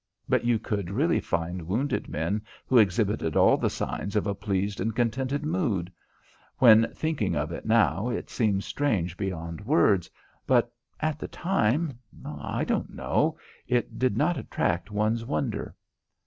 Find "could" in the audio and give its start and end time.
0.57-0.89